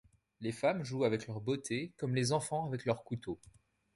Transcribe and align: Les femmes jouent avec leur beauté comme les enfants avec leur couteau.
Les 0.39 0.51
femmes 0.51 0.83
jouent 0.83 1.03
avec 1.03 1.27
leur 1.27 1.41
beauté 1.41 1.93
comme 1.97 2.15
les 2.15 2.31
enfants 2.31 2.65
avec 2.65 2.85
leur 2.85 3.03
couteau. 3.03 3.37